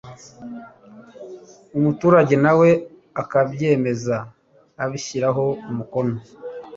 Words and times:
umuturage 1.77 2.35
nawe 2.43 2.69
akabyemeza 3.21 4.15
abishyiraho 4.83 5.45
umukono. 5.69 6.15